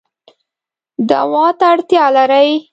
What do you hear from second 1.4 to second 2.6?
ته اړتیا لرئ